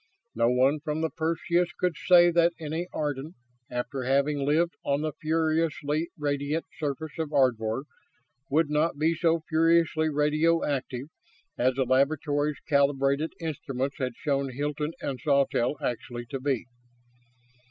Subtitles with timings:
[0.33, 3.35] No one from the Perseus could say that any Ardan,
[3.69, 7.83] after having lived on the furiously radiant surface of Ardvor,
[8.49, 11.09] would not be as furiously radioactive
[11.55, 16.65] as the laboratory's calibrated instruments had shown Hilton and Sawtelle actually to be.